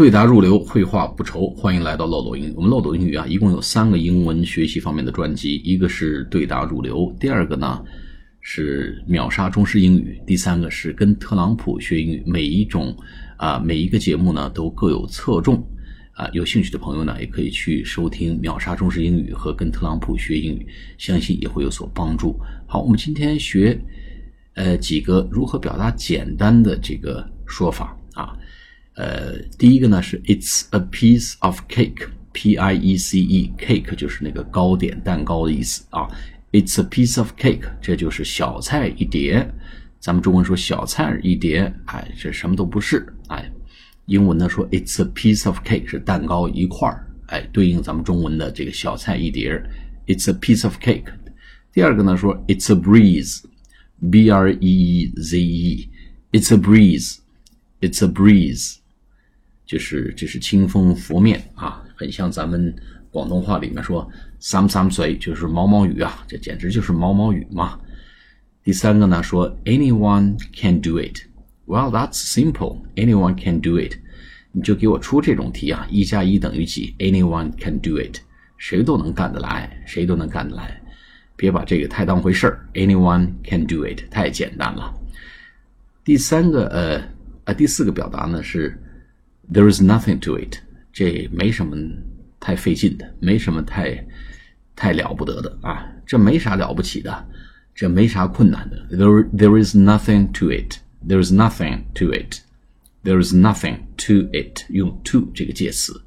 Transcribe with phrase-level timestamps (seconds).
[0.00, 1.50] 对答如流，绘画不愁。
[1.50, 2.54] 欢迎来到漏斗英语。
[2.56, 7.84] 我们漏斗英语啊，一共有三个英文学习方面的专辑，一个是对答如流，第二个呢
[8.40, 12.22] 是秒杀中式英语，第三个是跟特朗普学英语。
[12.24, 12.96] 每一种
[13.36, 15.62] 啊，每一个节目呢都各有侧重
[16.12, 16.26] 啊。
[16.32, 22.40] 有兴趣的朋友呢，也可以去收听秒杀中式英语和跟特朗普学英语，相信也会有所帮助。
[22.66, 23.78] 好，我们今天学
[24.54, 28.34] 呃几个如何表达简单的这个说法啊。
[28.94, 36.08] 呃，第一个呢是 It's a piece of cake，P I E C E，cake 就是那个糕点、蛋糕的意思啊。
[36.52, 39.48] It's a piece of cake，这就是小菜一碟。
[40.00, 43.50] 咱们中文说小菜一碟，哎，这什么都不是，哎。
[44.06, 49.62] 英文呢说 It's a piece of cake 是蛋糕一块儿，哎，对应咱们中文的这个小菜一碟。
[50.06, 51.04] It's a piece of cake。
[51.72, 57.18] 第二个呢说 It's a breeze，B R E E Z E，It's a breeze"
[57.80, 58.76] It's a breeze。
[59.66, 62.74] 就是这是清风拂面啊，很像咱们
[63.10, 67.78] 广东话里面说“三三水”，就是毛毛雨啊，这简直就是毛毛雨嘛。
[68.64, 71.20] 第三个呢，说 “anyone can do it”。
[71.66, 72.82] Well, that's simple.
[72.96, 73.94] Anyone can do it.
[74.50, 78.18] 你就给我出这种题啊，一加一等于几？Anyone can do it，
[78.58, 80.82] 谁都能干得来，谁都能干得来，
[81.36, 82.68] 别把这个太当回事儿。
[82.74, 84.92] Anyone can do it，太简单了。
[86.02, 87.00] 第三个呃
[87.54, 88.80] 第四个表达呢是。
[89.52, 90.58] There is nothing to it，
[90.92, 91.76] 这没什么
[92.38, 94.06] 太费劲的，没什么太
[94.76, 97.26] 太了不得的啊，这没啥了不起的，
[97.74, 98.96] 这没啥困难的。
[98.96, 100.76] There there is nothing to it.
[101.04, 102.42] There is nothing to it.
[103.02, 104.66] There is nothing to it.
[104.68, 106.00] 用 to 这个介词。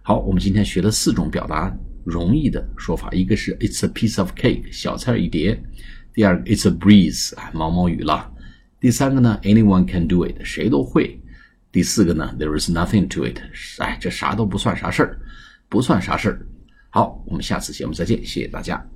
[0.00, 5.58] 好，我们今天学了四种表达容易的说法，一个是 It's a piece of cake，小菜一碟；
[6.14, 8.32] 第二个 It's a breeze，毛毛雨了；
[8.80, 11.20] 第三个呢，Anyone can do it，谁都会。
[11.72, 13.38] 第四个呢，There is nothing to it，
[13.78, 15.18] 哎，这啥都不算啥事儿，
[15.68, 16.46] 不算啥事儿。
[16.90, 18.86] 好，我们下次节目再见，谢谢大家。